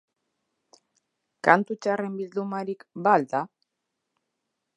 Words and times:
Kantu 1.49 1.77
txarren 1.87 2.15
bildumarik 2.23 2.87
ba 3.09 3.15
al 3.19 3.29
da? 3.35 3.45